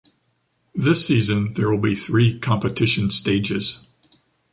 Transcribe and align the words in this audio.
This 0.73 1.05
season 1.05 1.53
there 1.53 1.69
will 1.69 1.77
be 1.77 1.93
three 1.95 2.39
competition 2.39 3.11
stages. 3.11 3.85